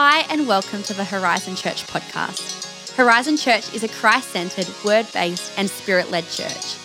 [0.00, 2.94] Hi, and welcome to the Horizon Church podcast.
[2.94, 6.76] Horizon Church is a Christ centered, word based, and spirit led church.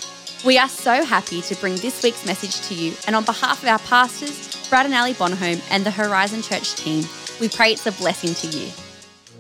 [0.44, 3.70] We are so happy to bring this week's message to you, and on behalf of
[3.70, 7.04] our pastors, Brad and Ali Bonhomme, and the Horizon Church team,
[7.40, 8.72] we pray it's a blessing to you.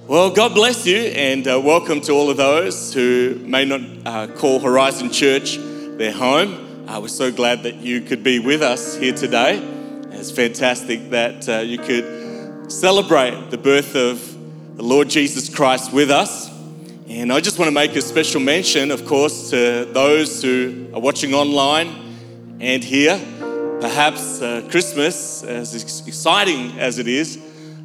[0.05, 4.27] Well, God bless you, and uh, welcome to all of those who may not uh,
[4.35, 5.57] call Horizon Church
[5.97, 6.87] their home.
[6.87, 9.57] Uh, we're so glad that you could be with us here today.
[10.11, 12.22] It's fantastic that uh, you could
[12.67, 16.49] celebrate the birth of the Lord Jesus Christ with us.
[17.09, 20.99] And I just want to make a special mention, of course, to those who are
[20.99, 23.19] watching online and here.
[23.81, 25.75] Perhaps uh, Christmas, as
[26.07, 27.37] exciting as it is,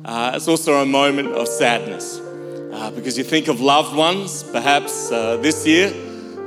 [0.04, 2.20] uh, it's also a moment of sadness
[2.72, 4.44] uh, because you think of loved ones.
[4.44, 5.92] Perhaps uh, this year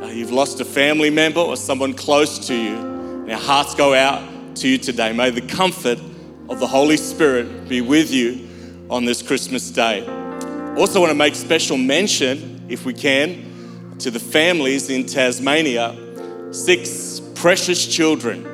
[0.01, 2.75] uh, you've lost a family member or someone close to you.
[2.75, 5.11] And our hearts go out to you today.
[5.11, 5.99] May the comfort
[6.51, 8.45] of the Holy Spirit be with you
[8.89, 10.05] on this Christmas day.
[10.75, 15.95] Also, want to make special mention, if we can, to the families in Tasmania,
[16.51, 18.45] six precious children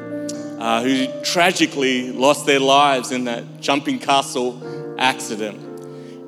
[0.62, 5.58] uh, who tragically lost their lives in that jumping castle accident.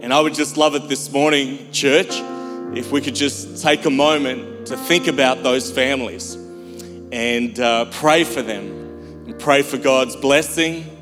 [0.01, 2.09] And I would just love it this morning, church,
[2.75, 6.33] if we could just take a moment to think about those families
[7.11, 8.65] and uh, pray for them
[9.27, 10.95] and pray for God's blessing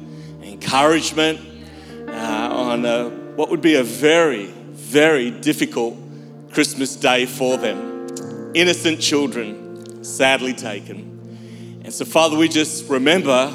[0.62, 1.40] encouragement
[2.08, 5.96] uh, on a, what would be a very, very difficult
[6.52, 8.52] Christmas day for them.
[8.54, 11.82] Innocent children, sadly taken.
[11.84, 13.54] And so, Father, we just remember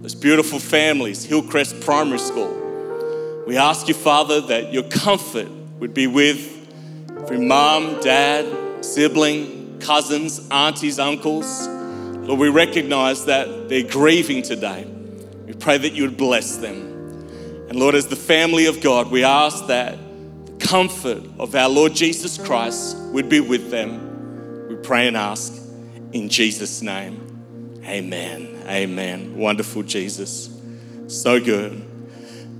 [0.00, 3.44] those beautiful families, Hillcrest Primary School.
[3.46, 6.68] We ask you, Father, that your comfort would be with
[7.20, 11.66] every mom, dad, sibling, cousins, aunties, uncles.
[11.68, 14.89] Lord, we recognize that they're grieving today.
[15.50, 16.76] We pray that you would bless them.
[17.68, 19.98] And Lord, as the family of God, we ask that
[20.46, 24.68] the comfort of our Lord Jesus Christ would be with them.
[24.68, 25.52] We pray and ask
[26.12, 27.80] in Jesus' name.
[27.84, 28.62] Amen.
[28.68, 29.36] Amen.
[29.36, 30.56] Wonderful Jesus.
[31.08, 31.82] So good.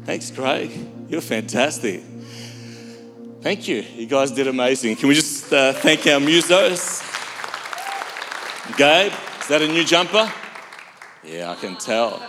[0.05, 0.73] Thanks, Craig.
[1.09, 2.03] You're fantastic.
[3.41, 3.85] Thank you.
[3.95, 4.97] You guys did amazing.
[4.97, 7.07] Can we just uh, thank our musos?
[8.77, 9.13] Gabe,
[9.43, 10.33] is that a new jumper?
[11.23, 12.21] Yeah, I can tell.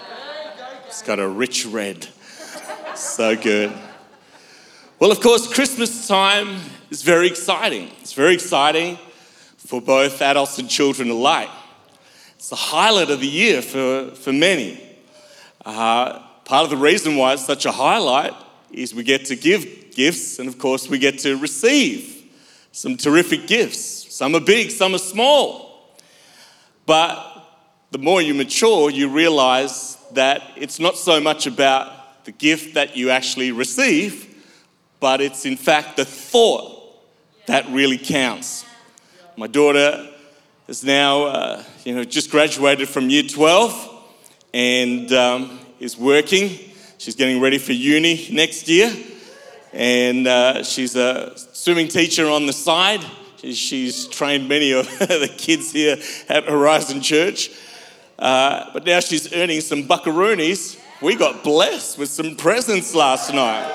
[0.91, 2.05] It's got a rich red.
[2.95, 3.71] So good.
[4.99, 6.59] Well, of course, Christmas time
[6.89, 7.91] is very exciting.
[8.01, 8.99] It's very exciting
[9.55, 11.47] for both adults and children alike.
[12.35, 14.85] It's the highlight of the year for, for many.
[15.65, 18.33] Uh, part of the reason why it's such a highlight
[18.73, 22.29] is we get to give gifts, and of course, we get to receive
[22.73, 24.13] some terrific gifts.
[24.13, 25.95] Some are big, some are small.
[26.85, 27.47] But
[27.91, 32.95] the more you mature, you realize that it's not so much about the gift that
[32.95, 34.27] you actually receive,
[34.99, 37.01] but it's in fact the thought
[37.47, 38.65] that really counts.
[39.37, 40.09] My daughter
[40.67, 43.89] is now, uh, you know, just graduated from year 12
[44.53, 46.49] and um, is working.
[46.97, 48.93] She's getting ready for uni next year,
[49.73, 53.03] and uh, she's a swimming teacher on the side.
[53.37, 55.97] She's trained many of the kids here
[56.29, 57.49] at Horizon Church.
[58.21, 60.79] Uh, but now she's earning some buckaroonies.
[61.01, 63.67] We got blessed with some presents last night.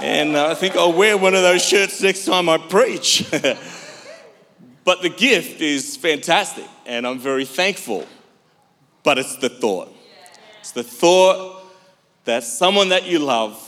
[0.00, 3.28] And I think I'll wear one of those shirts next time I preach.
[4.84, 8.06] but the gift is fantastic, and I'm very thankful.
[9.02, 9.92] But it's the thought.
[10.60, 11.64] It's the thought
[12.26, 13.60] that someone that you love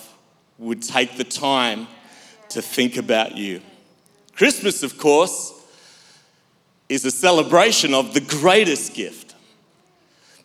[0.59, 1.89] would take the time
[2.51, 3.61] to think about you.
[4.37, 5.53] Christmas, of course,
[6.89, 9.28] is a celebration of the greatest gift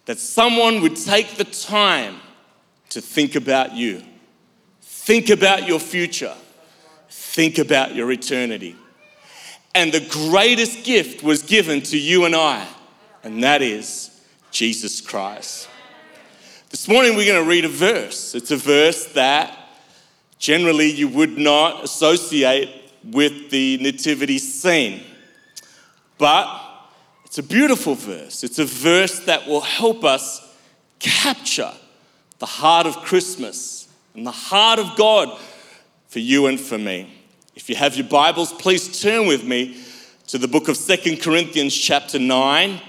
[0.06, 2.19] that someone would take the time
[2.90, 4.03] to think about you,
[4.81, 6.36] think about your future,
[7.09, 8.75] think about your eternity.
[9.75, 12.68] And the greatest gift was given to you and I,
[13.24, 14.22] and that is
[14.52, 15.68] Jesus Christ.
[16.69, 18.36] This morning we're going to read a verse.
[18.36, 19.58] It's a verse that
[20.38, 25.04] generally you would not associate with the nativity scene.
[26.18, 26.62] But
[27.33, 28.44] it's a beautiful verse.
[28.44, 30.56] It's a verse that will help us
[31.00, 31.71] capture
[32.38, 35.35] the heart of Christmas and the heart of God
[36.09, 37.12] for you and for me.
[37.56, 39.83] If you have your Bibles, please turn with me
[40.27, 42.80] to the book of Second Corinthians, chapter 9,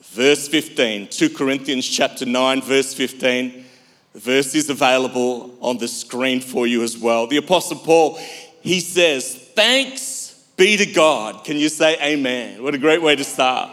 [0.00, 1.08] verse 15.
[1.08, 3.66] 2 Corinthians, chapter 9, verse 15.
[4.14, 7.26] The verse is available on the screen for you as well.
[7.26, 8.18] The Apostle Paul,
[8.62, 11.44] he says, Thanks be to God.
[11.44, 12.62] Can you say amen?
[12.62, 13.72] What a great way to start.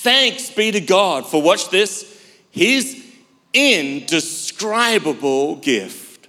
[0.00, 3.04] Thanks be to God for, watch this, his
[3.52, 6.28] indescribable gift.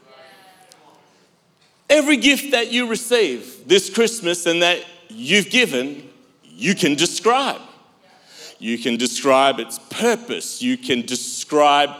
[1.89, 6.09] every gift that you receive this Christmas and that you've given,
[6.43, 7.61] you can describe.
[8.57, 10.61] You can describe its purpose.
[10.61, 11.91] You can describe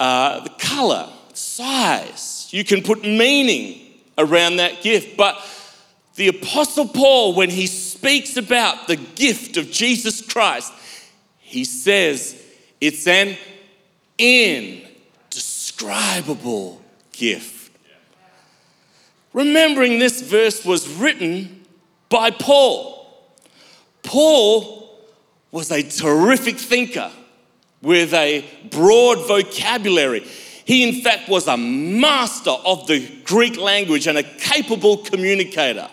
[0.00, 2.48] uh, the color, size.
[2.50, 5.16] You can put meaning around that gift.
[5.16, 5.40] But
[6.18, 10.72] the Apostle Paul, when he speaks about the gift of Jesus Christ,
[11.38, 12.42] he says
[12.80, 13.36] it's an
[14.18, 16.82] indescribable
[17.12, 17.70] gift.
[19.32, 21.64] Remembering this verse was written
[22.08, 23.06] by Paul.
[24.02, 24.98] Paul
[25.52, 27.12] was a terrific thinker
[27.80, 30.26] with a broad vocabulary.
[30.64, 35.88] He, in fact, was a master of the Greek language and a capable communicator.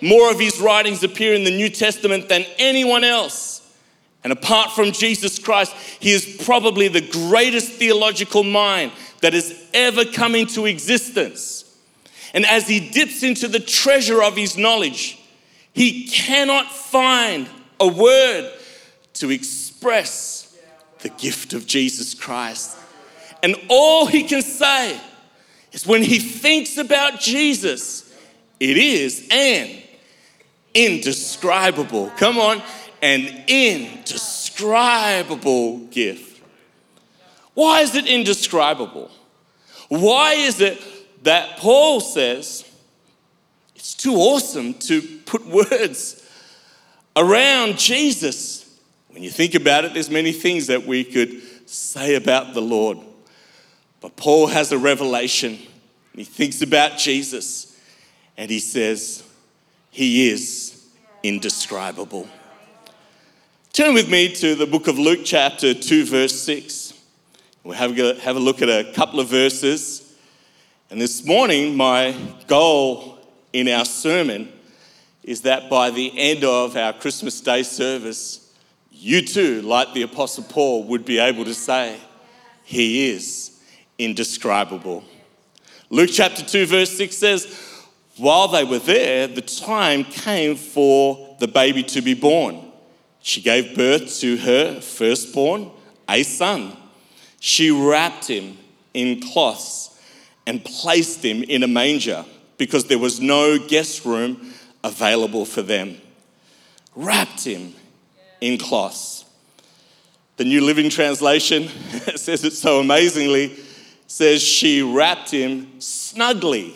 [0.00, 3.60] More of his writings appear in the New Testament than anyone else.
[4.22, 10.04] And apart from Jesus Christ, he is probably the greatest theological mind that has ever
[10.04, 11.60] come into existence.
[12.32, 15.18] And as he dips into the treasure of his knowledge,
[15.72, 17.48] he cannot find
[17.78, 18.52] a word
[19.14, 20.58] to express
[21.00, 22.76] the gift of Jesus Christ.
[23.42, 24.98] And all he can say
[25.72, 28.12] is when he thinks about Jesus,
[28.58, 29.83] it is an
[30.74, 32.62] indescribable, come on,
[33.00, 36.42] an indescribable gift.
[37.54, 39.10] Why is it indescribable?
[39.88, 40.82] Why is it
[41.24, 42.70] that Paul says
[43.76, 46.28] it's too awesome to put words
[47.16, 48.78] around Jesus?
[49.08, 52.98] When you think about it, there's many things that we could say about the Lord.
[54.00, 55.58] But Paul has a revelation.
[56.14, 57.78] He thinks about Jesus
[58.36, 59.22] and he says,
[59.94, 60.88] He is
[61.22, 62.26] indescribable.
[63.72, 66.94] Turn with me to the book of Luke, chapter 2, verse 6.
[67.62, 70.16] We'll have a, have a look at a couple of verses.
[70.90, 72.12] And this morning, my
[72.48, 73.20] goal
[73.52, 74.52] in our sermon
[75.22, 78.52] is that by the end of our Christmas Day service,
[78.90, 82.00] you too, like the Apostle Paul, would be able to say,
[82.64, 83.60] He is
[83.96, 85.04] indescribable.
[85.88, 87.73] Luke chapter 2, verse 6 says,
[88.16, 92.60] While they were there, the time came for the baby to be born.
[93.20, 95.70] She gave birth to her firstborn,
[96.08, 96.76] a son.
[97.40, 98.56] She wrapped him
[98.92, 100.00] in cloths
[100.46, 102.24] and placed him in a manger
[102.56, 104.52] because there was no guest room
[104.84, 106.00] available for them.
[106.94, 107.74] Wrapped him
[108.40, 109.24] in cloths.
[110.36, 111.68] The New Living Translation
[112.16, 113.56] says it so amazingly,
[114.06, 116.74] says she wrapped him snugly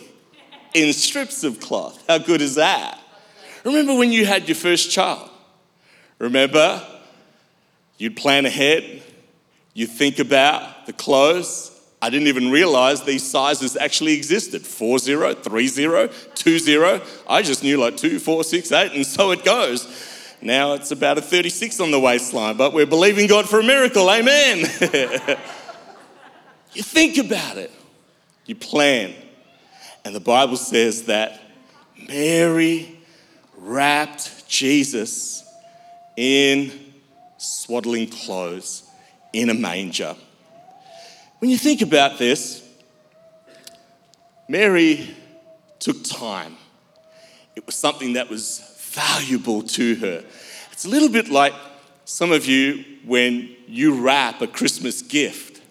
[0.73, 2.03] in strips of cloth.
[2.07, 2.99] How good is that?
[3.63, 5.29] Remember when you had your first child?
[6.17, 6.85] Remember?
[7.97, 9.03] You'd plan ahead,
[9.73, 11.75] you think about the clothes.
[12.01, 17.01] I didn't even realize these sizes actually existed 4 0, 3 0, 2 0.
[17.27, 19.87] I just knew like 2, 4, 6, 8, and so it goes.
[20.41, 24.09] Now it's about a 36 on the waistline, but we're believing God for a miracle.
[24.09, 24.59] Amen.
[26.73, 27.71] you think about it,
[28.45, 29.13] you plan.
[30.09, 31.39] And the Bible says that
[32.07, 32.97] Mary
[33.55, 35.47] wrapped Jesus
[36.17, 36.71] in
[37.37, 38.89] swaddling clothes
[39.33, 40.15] in a manger.
[41.37, 42.67] When you think about this,
[44.47, 45.15] Mary
[45.77, 46.57] took time.
[47.55, 50.25] It was something that was valuable to her.
[50.71, 51.53] It's a little bit like
[52.05, 55.61] some of you when you wrap a Christmas gift.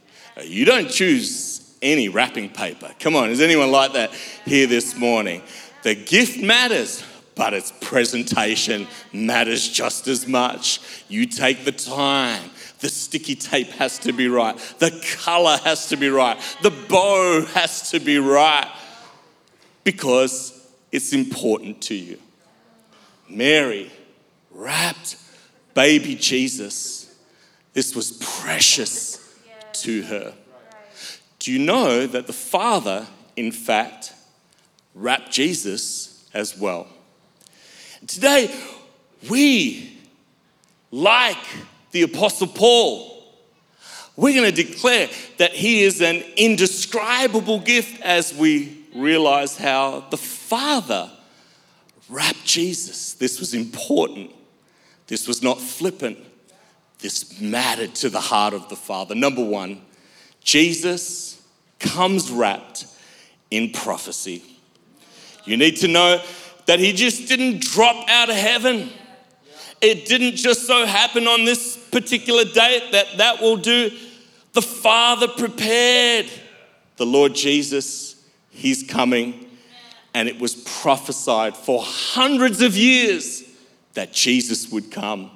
[0.41, 2.91] You don't choose any wrapping paper.
[2.99, 4.13] Come on, is anyone like that
[4.45, 5.43] here this morning?
[5.83, 7.05] The gift matters,
[7.35, 10.81] but its presentation matters just as much.
[11.09, 12.51] You take the time.
[12.81, 14.57] The sticky tape has to be right.
[14.79, 14.91] The
[15.25, 16.39] color has to be right.
[16.63, 18.71] The bow has to be right
[19.85, 22.19] because it's important to you.
[23.29, 23.91] Mary
[24.51, 25.17] wrapped
[25.75, 27.15] baby Jesus.
[27.73, 29.37] This was precious
[29.75, 30.35] to her.
[31.49, 34.13] You know that the Father, in fact,
[34.95, 36.87] wrapped Jesus as well?
[38.07, 38.55] Today,
[39.31, 39.99] we,
[40.91, 41.39] like
[41.93, 43.25] the Apostle Paul,
[44.15, 50.17] we're going to declare that he is an indescribable gift as we realize how the
[50.17, 51.11] Father
[52.09, 53.15] wrapped Jesus.
[53.15, 54.33] This was important.
[55.07, 56.19] This was not flippant.
[56.99, 59.15] This mattered to the heart of the Father.
[59.15, 59.83] Number one,
[60.43, 61.38] Jesus
[61.79, 62.87] comes wrapped
[63.51, 64.43] in prophecy.
[65.45, 66.23] You need to know
[66.67, 68.91] that he just didn't drop out of heaven.
[69.81, 73.91] It didn't just so happen on this particular date that that will do.
[74.53, 76.27] The Father prepared
[76.97, 78.23] the Lord Jesus.
[78.51, 79.47] He's coming
[80.15, 83.45] and it was prophesied for hundreds of years
[83.95, 85.31] that Jesus would come.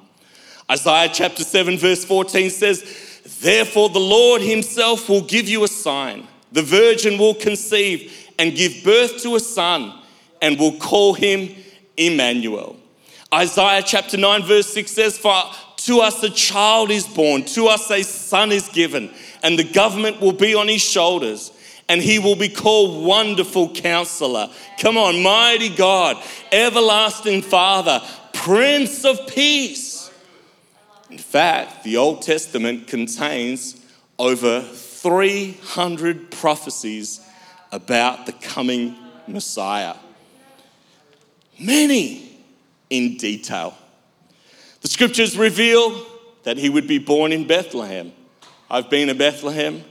[0.71, 6.27] Isaiah chapter 7, verse 14 says, Therefore, the Lord Himself will give you a sign.
[6.53, 9.99] The virgin will conceive and give birth to a son,
[10.41, 11.55] and will call him
[11.97, 12.77] Emmanuel.
[13.33, 15.35] Isaiah chapter 9, verse 6 says, For
[15.77, 19.11] to us a child is born, to us a son is given,
[19.43, 21.53] and the government will be on his shoulders,
[21.89, 24.49] and he will be called Wonderful Counselor.
[24.79, 30.11] Come on, Mighty God, Everlasting Father, Prince of Peace.
[31.11, 33.81] In fact, the Old Testament contains
[34.19, 34.63] over
[35.03, 37.21] 300 prophecies
[37.73, 39.97] about the coming Messiah.
[41.59, 42.39] Many
[42.89, 43.77] in detail.
[44.81, 46.07] The scriptures reveal
[46.45, 48.13] that he would be born in Bethlehem.
[48.71, 49.83] I've been to Bethlehem.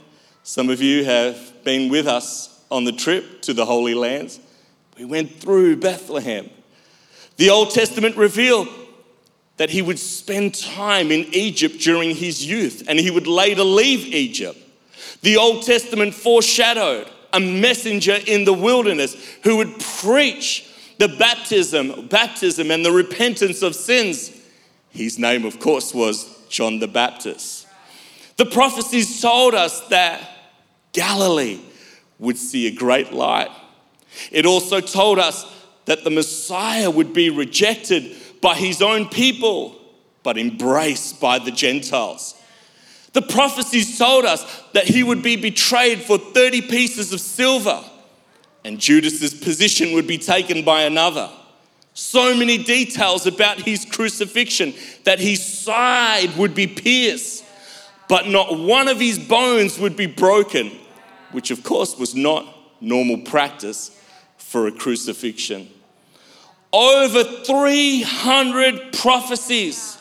[0.44, 4.40] Some of you have been with us on the trip to the Holy Lands.
[4.98, 6.50] We went through Bethlehem.
[7.36, 8.70] The Old Testament revealed
[9.58, 14.06] that he would spend time in Egypt during his youth and he would later leave
[14.06, 14.58] Egypt.
[15.22, 22.72] The Old Testament foreshadowed a messenger in the wilderness who would preach the baptism, baptism
[22.72, 24.32] and the repentance of sins.
[24.90, 27.68] His name, of course, was John the Baptist.
[28.38, 30.28] The prophecies told us that
[30.92, 31.62] Galilee
[32.20, 33.50] would see a great light.
[34.32, 35.46] It also told us
[35.86, 39.80] that the Messiah would be rejected by his own people,
[40.24, 42.36] but embraced by the Gentiles.
[43.14, 47.84] The prophecies told us that he would be betrayed for 30 pieces of silver
[48.64, 51.30] and Judas's position would be taken by another.
[51.94, 57.44] So many details about his crucifixion that his side would be pierced,
[58.08, 60.72] but not one of his bones would be broken,
[61.32, 62.46] which of course was not
[62.80, 64.00] normal practice
[64.38, 65.68] for a crucifixion.
[66.72, 69.98] Over 300 prophecies,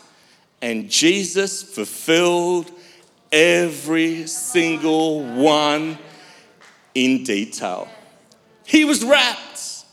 [0.62, 2.71] and Jesus fulfilled
[3.33, 5.99] every single one
[6.95, 7.89] in detail.
[8.67, 9.85] He was wrapped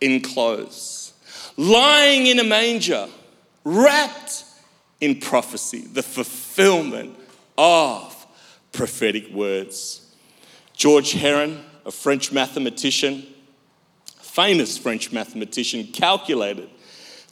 [0.00, 1.12] in clothes,
[1.56, 3.08] lying in a manger,
[3.64, 4.44] wrapped
[5.00, 7.16] in prophecy, the fulfillment
[7.56, 8.26] of
[8.72, 10.14] prophetic words.
[10.74, 13.26] George Heron, a French mathematician,
[14.20, 16.68] famous French mathematician, calculated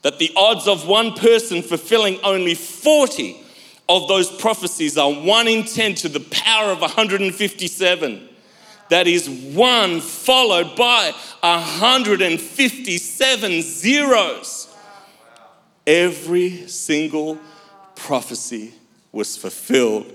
[0.02, 3.36] that the odds of one person fulfilling only 40
[3.88, 8.28] of those prophecies are 1 in 10 to the power of 157.
[8.88, 14.74] That is one followed by 157 zeros.
[15.86, 17.38] Every single
[17.94, 18.72] prophecy
[19.12, 20.10] was fulfilled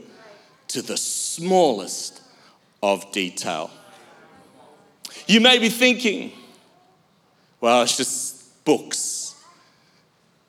[0.69, 2.21] to the smallest
[2.83, 3.69] of detail.
[5.27, 6.31] You may be thinking,
[7.59, 9.35] well, it's just books.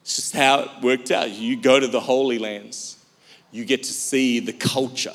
[0.02, 1.30] It's just how it worked out.
[1.30, 2.96] You go to the Holy Lands
[3.52, 5.14] you get to see the culture.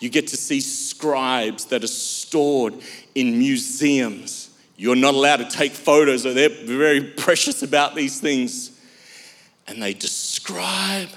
[0.00, 2.74] You get to see scribes that are stored
[3.14, 4.50] in museums.
[4.76, 8.80] You're not allowed to take photos, or they're very precious about these things.
[9.66, 11.10] And they describe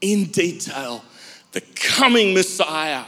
[0.00, 1.04] in detail
[1.52, 3.04] the coming Messiah.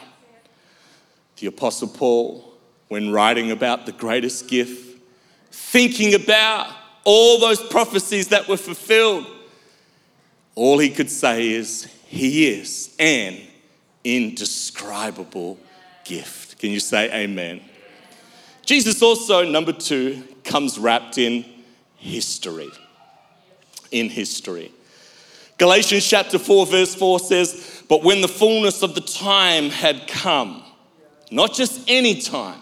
[1.37, 2.45] The Apostle Paul,
[2.89, 4.99] when writing about the greatest gift,
[5.51, 9.27] thinking about all those prophecies that were fulfilled,
[10.55, 13.39] all he could say is, he is an
[14.03, 15.57] indescribable
[16.05, 16.59] gift.
[16.59, 17.61] Can you say amen?
[18.67, 21.45] Jesus also, number two, comes wrapped in
[21.99, 22.69] history.
[23.93, 24.73] In history.
[25.57, 30.65] Galatians chapter 4, verse 4 says, But when the fullness of the time had come,
[31.31, 32.59] not just any time,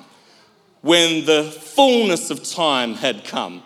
[0.82, 3.62] when the fullness of time had come,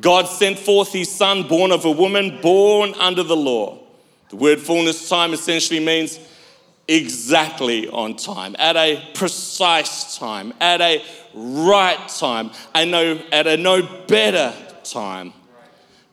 [0.00, 3.84] God sent forth his son, born of a woman, born under the law
[4.30, 6.18] the word fullness time essentially means
[6.86, 11.04] exactly on time, at a precise time, at a
[11.34, 14.54] right time, and no, at a no better
[14.84, 15.32] time.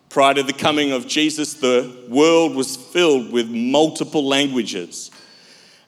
[0.10, 5.12] Prior to the coming of Jesus, the world was filled with multiple languages.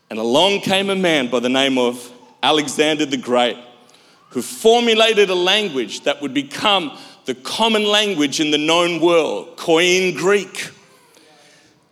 [0.09, 3.57] And along came a man by the name of Alexander the Great,
[4.29, 10.15] who formulated a language that would become the common language in the known world, Koine
[10.15, 10.71] Greek.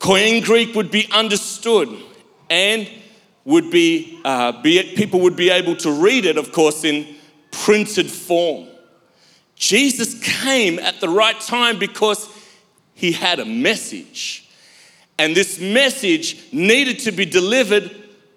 [0.06, 1.90] Koine Greek would be understood
[2.48, 2.88] and
[3.44, 7.16] would be, uh, be it, people would be able to read it, of course, in
[7.50, 8.68] printed form.
[9.56, 12.30] Jesus came at the right time because
[12.94, 14.48] he had a message.
[15.18, 17.90] And this message needed to be delivered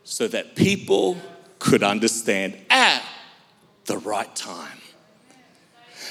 [0.05, 1.19] so that people
[1.59, 3.03] could understand at
[3.85, 4.79] the right time.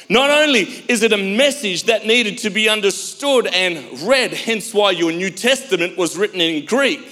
[0.10, 4.92] Not only is it a message that needed to be understood and read, hence why
[4.92, 7.06] your New Testament was written in Greek,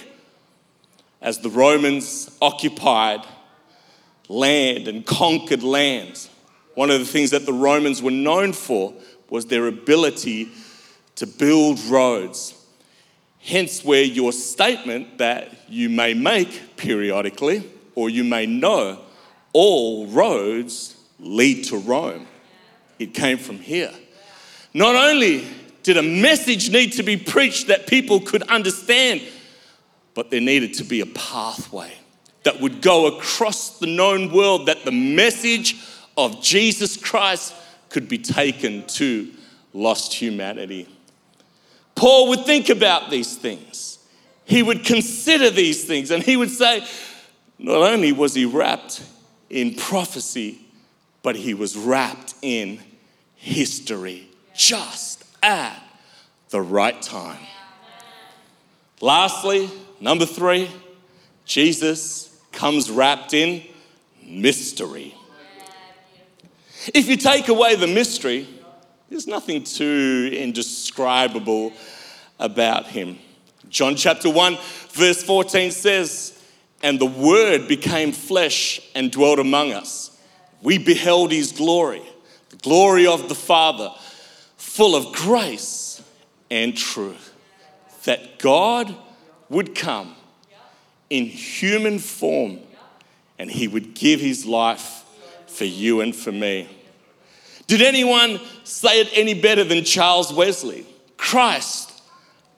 [1.22, 3.25] as the Romans occupied
[4.30, 6.30] land and conquered lands.
[6.75, 8.94] One of the things that the Romans were known for
[9.30, 10.50] was their ability
[11.16, 12.54] to build roads.
[13.40, 19.00] Hence, where your statement that you may make periodically, or you may know,
[19.54, 22.28] all roads lead to Rome.
[23.00, 23.92] It came from here.
[24.74, 25.46] Not only
[25.84, 29.22] did a message need to be preached that people could understand,
[30.14, 31.92] but there needed to be a pathway
[32.44, 35.75] that would go across the known world that the message
[36.18, 37.54] of Jesus Christ
[37.90, 39.32] could be taken to
[39.74, 40.88] lost humanity.
[41.96, 44.00] Paul would think about these things.
[44.46, 46.86] He would consider these things and he would say,
[47.58, 49.04] not only was he wrapped
[49.50, 50.65] in prophecy,
[51.25, 52.79] but he was wrapped in
[53.34, 55.75] history just at
[56.50, 57.39] the right time.
[59.01, 59.67] Lastly,
[60.00, 60.70] number three,
[61.44, 63.63] Jesus comes wrapped in
[64.24, 65.15] mystery.
[66.94, 68.48] If you take away the mystery,
[69.10, 71.74] there's nothing too indescribable
[72.38, 73.17] about him.
[73.70, 76.39] John chapter 1, verse 14 says,
[76.84, 80.15] And the Word became flesh and dwelt among us.
[80.62, 82.02] We beheld his glory,
[82.50, 83.92] the glory of the Father,
[84.58, 86.02] full of grace
[86.50, 87.34] and truth.
[88.06, 88.96] That God
[89.50, 90.16] would come
[91.10, 92.60] in human form
[93.38, 95.04] and he would give his life
[95.48, 96.70] for you and for me.
[97.68, 100.86] Did anyone say it any better than Charles Wesley?
[101.18, 101.92] Christ,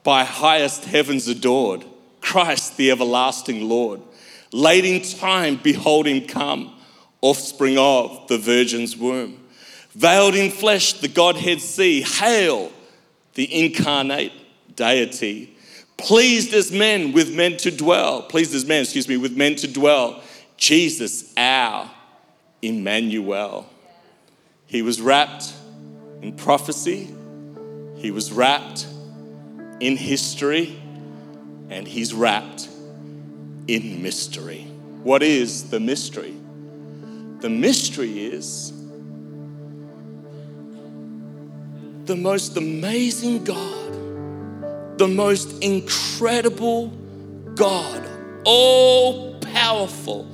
[0.02, 1.84] by highest heavens adored,
[2.20, 4.02] Christ, the everlasting Lord.
[4.52, 6.77] Late in time, behold him come,
[7.20, 9.44] offspring of the Virgin's womb.
[9.94, 12.02] Veiled in flesh, the Godhead see.
[12.02, 12.70] Hail,
[13.34, 14.32] the incarnate
[14.76, 15.56] deity.
[15.96, 19.66] Pleased as men with men to dwell, pleased as men, excuse me, with men to
[19.66, 20.22] dwell.
[20.56, 21.90] Jesus, our
[22.62, 23.68] Emmanuel.
[24.66, 25.52] He was wrapped
[26.22, 27.08] in prophecy,
[27.96, 28.86] he was wrapped
[29.80, 30.80] in history,
[31.70, 32.68] and he's wrapped
[33.66, 34.62] in mystery.
[35.02, 36.37] What is the mystery?
[37.40, 38.72] The mystery is
[42.06, 46.88] the most amazing God, the most incredible
[47.54, 48.08] God,
[48.44, 50.28] all powerful,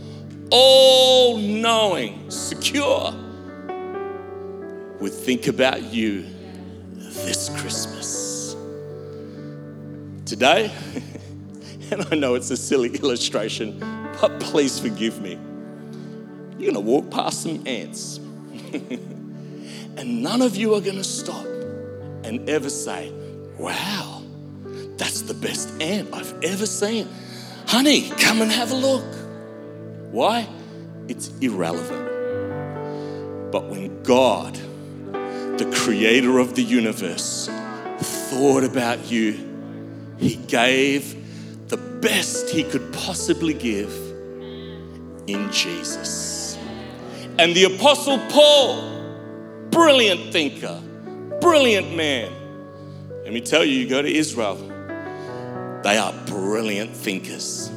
[0.51, 3.13] all knowing, secure
[5.01, 6.25] would think about you
[6.99, 8.57] this Christmas.
[10.25, 10.73] Today,
[11.91, 13.79] and I know it's a silly illustration,
[14.21, 15.39] but please forgive me.
[16.59, 18.19] You're gonna walk past some ants,
[19.97, 21.47] and none of you are gonna stop
[22.25, 23.13] and ever say,
[23.59, 24.23] Wow,
[24.97, 27.09] that's the best ant I've ever seen.
[27.67, 29.05] Honey, come and have a look.
[30.11, 30.49] Why?
[31.09, 33.53] It's irrelevant.
[33.53, 34.59] But when God
[35.59, 37.49] the creator of the universe,
[37.99, 39.39] thought about you.
[40.19, 43.93] He gave the best he could possibly give
[45.29, 46.44] in Jesus.
[47.39, 50.81] And the Apostle Paul, brilliant thinker,
[51.41, 52.33] brilliant man.
[53.25, 54.57] Let me tell you, you go to Israel,
[55.83, 57.71] they are brilliant thinkers,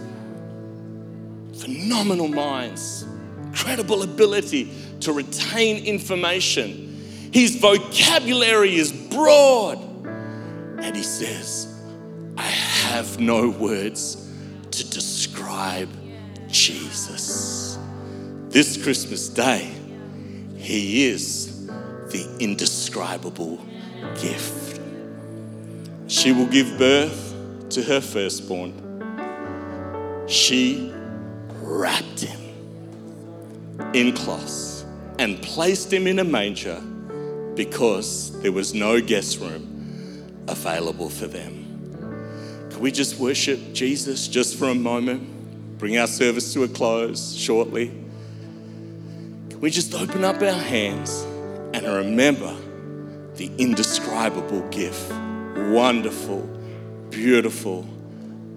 [1.59, 3.05] phenomenal minds,
[3.43, 6.87] incredible ability to retain information
[7.31, 9.77] his vocabulary is broad.
[10.79, 11.71] And he says,
[12.37, 14.31] I have no words
[14.71, 15.89] to describe
[16.47, 17.77] Jesus.
[18.49, 19.69] This Christmas day,
[20.55, 23.59] he is the indescribable
[24.21, 24.79] gift.
[26.07, 27.35] She will give birth
[27.71, 28.73] to her firstborn.
[30.27, 30.93] She
[31.61, 32.39] wrapped him
[33.93, 34.85] in cloths
[35.19, 36.79] and placed him in a manger
[37.55, 41.65] because there was no guest room available for them.
[42.71, 45.77] Can we just worship Jesus just for a moment?
[45.77, 48.06] Bring our service to a close shortly.
[49.59, 51.23] We just open up our hands
[51.73, 52.55] and remember
[53.35, 55.11] the indescribable gift?
[55.71, 56.41] Wonderful,
[57.09, 57.85] beautiful,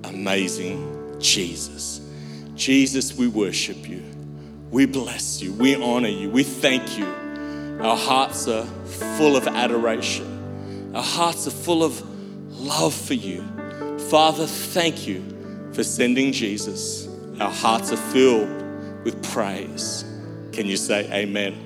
[0.05, 2.01] amazing Jesus.
[2.55, 4.03] Jesus, we worship you.
[4.71, 5.53] We bless you.
[5.53, 6.31] We honor you.
[6.31, 7.07] We thank you
[7.81, 8.67] our hearts are
[9.17, 10.93] full of adoration.
[10.95, 11.99] Our hearts are full of
[12.61, 13.43] love for you.
[14.11, 15.25] Father, thank you
[15.73, 17.09] for sending Jesus.
[17.41, 18.51] Our hearts are filled
[19.03, 20.05] with praise.
[20.61, 21.57] Can you say amen?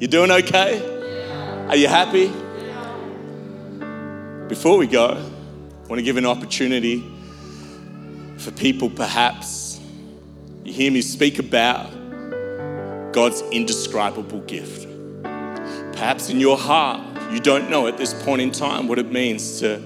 [0.00, 1.66] You doing okay?
[1.68, 2.28] Are you happy?
[4.48, 7.04] Before we go, I want to give an opportunity
[8.38, 9.78] for people perhaps
[10.64, 11.92] you hear me speak about
[13.12, 14.88] God's indescribable gift.
[15.92, 19.60] Perhaps in your heart, you don't know at this point in time what it means
[19.60, 19.78] to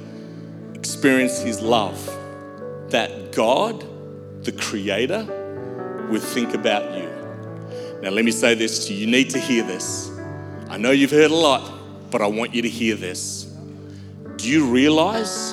[0.75, 1.99] experience His love.
[2.91, 3.85] That God,
[4.45, 7.06] the Creator, would think about you.
[8.07, 9.01] Now, let me say this to you.
[9.01, 10.12] You need to hear this.
[10.69, 11.73] I know you've heard a lot,
[12.12, 13.53] but I want you to hear this.
[14.37, 15.53] Do you realize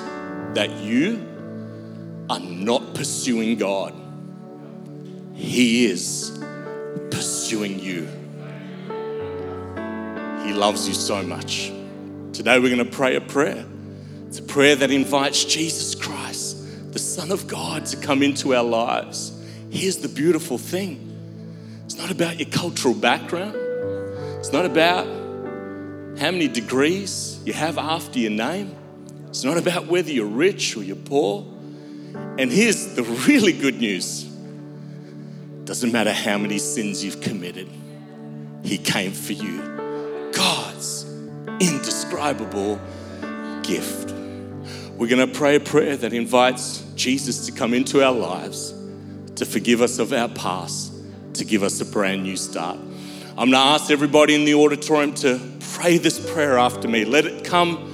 [0.52, 1.16] that you
[2.30, 3.92] are not pursuing God?
[5.34, 6.40] He is
[7.10, 8.06] pursuing you.
[10.46, 11.72] He loves you so much.
[12.32, 13.64] Today we're going to pray a prayer.
[14.28, 18.62] It's a prayer that invites Jesus Christ, the Son of God, to come into our
[18.62, 19.32] lives.
[19.70, 21.13] Here's the beautiful thing
[21.94, 23.54] it's not about your cultural background,
[24.40, 25.06] it's not about
[26.18, 28.74] how many degrees you have after your name,
[29.28, 31.46] it's not about whether you're rich or you're poor.
[32.36, 34.24] And here's the really good news
[35.62, 37.68] doesn't matter how many sins you've committed,
[38.64, 39.60] He came for you.
[40.32, 41.04] God's
[41.60, 42.80] indescribable
[43.62, 44.10] gift.
[44.96, 48.74] We're going to pray a prayer that invites Jesus to come into our lives,
[49.36, 50.93] to forgive us of our past,
[51.34, 52.78] to give us a brand new start.
[53.36, 55.40] I'm going to ask everybody in the auditorium to
[55.72, 57.04] pray this prayer after me.
[57.04, 57.92] Let it come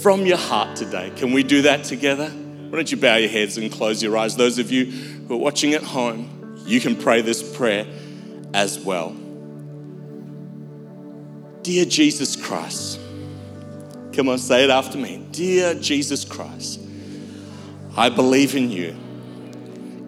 [0.00, 1.12] from your heart today.
[1.16, 2.28] Can we do that together?
[2.28, 4.36] Why don't you bow your heads and close your eyes?
[4.36, 7.86] Those of you who are watching at home, you can pray this prayer
[8.54, 9.10] as well.
[11.62, 13.00] Dear Jesus Christ,
[14.12, 15.26] come on, say it after me.
[15.32, 16.80] Dear Jesus Christ,
[17.96, 18.96] I believe in you.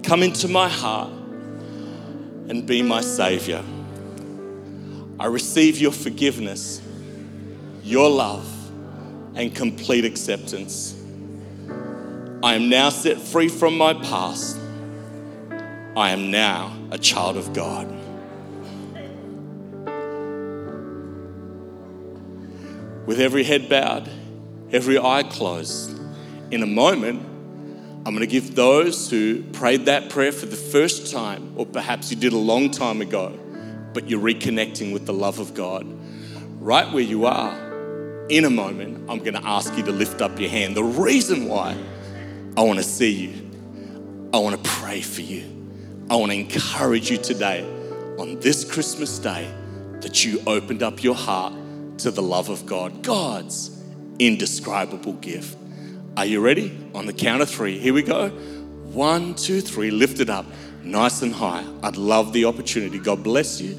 [0.05, 1.12] Come into my heart
[2.53, 3.65] and be my Savior.
[5.19, 6.83] I receive your forgiveness,
[7.83, 8.47] your love,
[9.35, 10.95] and complete acceptance.
[12.43, 14.59] I am now set free from my past
[15.97, 17.87] I am now a child of God.
[23.07, 24.11] With every head bowed,
[24.71, 25.99] every eye closed,
[26.51, 27.32] in a moment,
[28.05, 32.11] I'm going to give those who prayed that prayer for the first time, or perhaps
[32.11, 33.38] you did a long time ago,
[33.95, 35.87] but you're reconnecting with the love of God.
[36.61, 40.41] Right where you are, in a moment, I'm going to ask you to lift up
[40.41, 40.77] your hand.
[40.77, 41.77] The reason why
[42.57, 45.45] I want to see you, I want to pray for you.
[46.11, 47.62] I want to encourage you today
[48.19, 49.49] on this Christmas day
[50.01, 51.53] that you opened up your heart
[51.99, 53.81] to the love of God, God's
[54.19, 55.57] indescribable gift.
[56.16, 56.79] Are you ready?
[56.94, 58.29] On the count of three, here we go.
[58.29, 60.46] One, two, three, lift it up
[60.85, 61.64] nice and high.
[61.83, 62.98] I'd love the opportunity.
[62.98, 63.77] God bless you.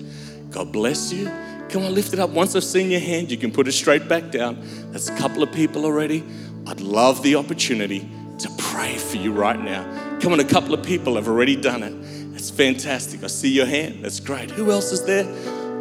[0.49, 1.25] God bless you.
[1.69, 2.29] Come on, lift it up.
[2.29, 4.59] Once I've seen your hand, you can put it straight back down.
[4.91, 6.23] That's a couple of people already.
[6.67, 9.83] I'd love the opportunity to pray for you right now.
[10.19, 12.31] Come on, a couple of people have already done it.
[12.31, 13.23] That's fantastic.
[13.23, 14.03] I see your hand.
[14.03, 14.51] That's great.
[14.51, 15.25] Who else is there?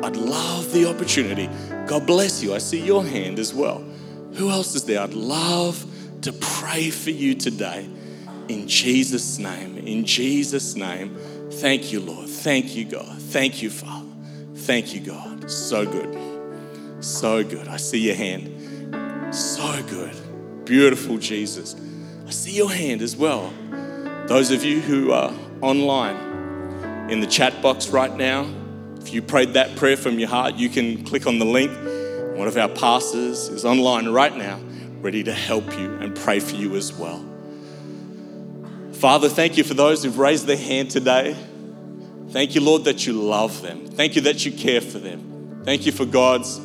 [0.04, 1.48] I'd love the opportunity.
[1.86, 2.54] God bless you.
[2.54, 3.84] I see your hand as well.
[4.34, 5.00] Who else is there?
[5.00, 5.84] I'd love
[6.22, 7.88] to pray for you today.
[8.48, 9.78] In Jesus' name.
[9.78, 11.16] In Jesus' name.
[11.50, 12.28] Thank you, Lord.
[12.28, 13.18] Thank you, God.
[13.18, 14.08] Thank you, Father.
[14.54, 15.50] Thank you, God.
[15.50, 17.04] So good.
[17.04, 17.68] So good.
[17.68, 19.34] I see your hand.
[19.34, 20.14] So good.
[20.64, 21.76] Beautiful Jesus.
[22.26, 23.52] I see your hand as well.
[24.26, 26.32] Those of you who are online,
[27.12, 28.46] in the chat box right now.
[29.00, 31.70] If you prayed that prayer from your heart, you can click on the link.
[32.38, 34.58] One of our pastors is online right now,
[35.02, 37.22] ready to help you and pray for you as well.
[38.92, 41.36] Father, thank you for those who've raised their hand today.
[42.30, 43.84] Thank you, Lord, that you love them.
[43.88, 45.62] Thank you that you care for them.
[45.64, 46.60] Thank you for God's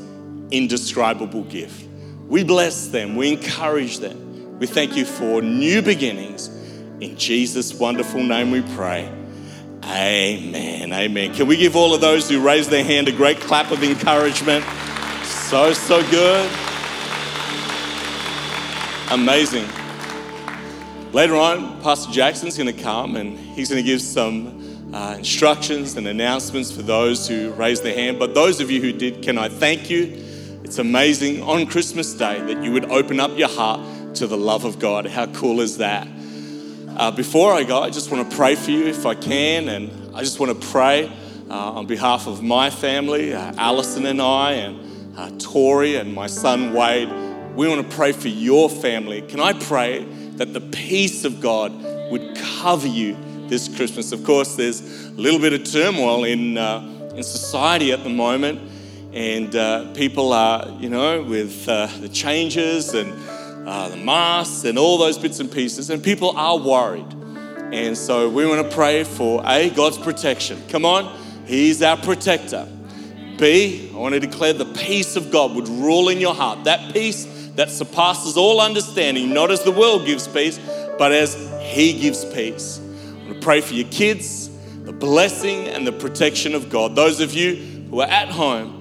[0.51, 1.89] indescribable gift.
[2.27, 4.59] We bless them, we encourage them.
[4.59, 6.47] We thank you for new beginnings.
[6.99, 9.11] In Jesus' wonderful name we pray.
[9.83, 10.93] Amen.
[10.93, 11.33] Amen.
[11.33, 14.63] Can we give all of those who raised their hand a great clap of encouragement?
[15.23, 16.66] So, so good.
[19.09, 19.65] Amazing.
[21.13, 25.95] Later on, Pastor Jackson's going to come and he's going to give some uh, instructions
[25.95, 28.19] and announcements for those who raised their hand.
[28.19, 30.11] But those of you who did, can I thank you?
[30.65, 34.65] It's amazing on Christmas Day that you would open up your heart to the love
[34.65, 35.05] of God.
[35.05, 36.05] How cool is that?
[36.97, 40.17] Uh, before I go, I just want to pray for you if I can, and
[40.17, 41.09] I just want to pray
[41.49, 46.27] uh, on behalf of my family, uh, Allison and I, and uh, Tori and my
[46.27, 47.26] son Wade.
[47.57, 49.23] We want to pray for your family.
[49.23, 50.03] Can I pray
[50.35, 51.73] that the peace of God
[52.11, 53.17] would cover you
[53.47, 54.11] this Christmas?
[54.11, 58.61] Of course, there's a little bit of turmoil in, uh, in society at the moment,
[59.11, 63.11] and uh, people are, you know, with uh, the changes and
[63.67, 67.11] uh, the masks and all those bits and pieces, and people are worried.
[67.73, 70.61] And so we want to pray for A, God's protection.
[70.69, 71.11] Come on,
[71.47, 72.67] He's our protector.
[73.39, 76.65] B, I want to declare the peace of God would rule in your heart.
[76.65, 80.59] That peace that surpasses all understanding, not as the world gives peace,
[80.97, 82.79] but as He gives peace.
[82.79, 84.49] I want to pray for your kids,
[84.83, 86.95] the blessing and the protection of God.
[86.95, 87.55] Those of you
[87.89, 88.75] who are at home,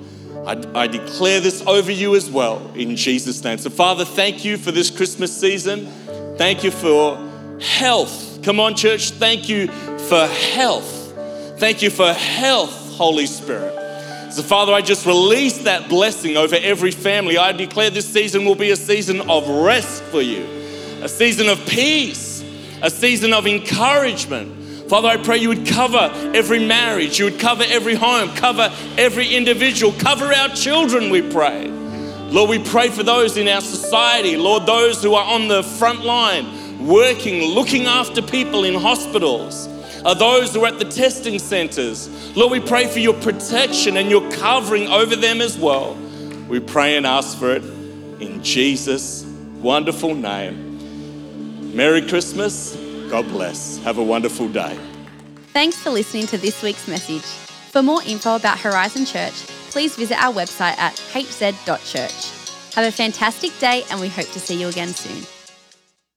[0.47, 3.57] I, I, declare this over you as well in Jesus' name.
[3.59, 5.87] So, Father, thank you for this Christmas season.
[6.37, 7.17] Thank you for
[7.61, 8.41] health.
[8.43, 9.11] Come on, church.
[9.13, 11.15] Thank you for health.
[11.59, 13.86] Thank you for health, Holy Spirit.
[14.37, 17.39] So, Father, I just release that blessing over every family.
[17.39, 20.45] I declare this season will be a season of rest for you,
[21.03, 22.45] a season of peace,
[22.83, 24.91] a season of encouragement.
[24.91, 29.35] Father, I pray you would cover every marriage, you would cover every home, cover every
[29.35, 31.69] individual, cover our children, we pray.
[31.69, 36.05] Lord, we pray for those in our society, Lord, those who are on the front
[36.05, 39.67] line, working, looking after people in hospitals
[40.07, 42.09] are those who are at the testing centers.
[42.37, 45.95] Lord, we pray for your protection and your covering over them as well.
[46.49, 47.65] We pray and ask for it
[48.21, 49.25] in Jesus'
[49.61, 51.75] wonderful name.
[51.75, 52.77] Merry Christmas.
[53.11, 53.79] God bless.
[53.79, 54.79] Have a wonderful day.
[55.53, 57.23] Thanks for listening to this week's message.
[57.23, 59.35] For more info about Horizon Church,
[59.71, 62.75] please visit our website at hz.church.
[62.75, 65.36] Have a fantastic day, and we hope to see you again soon.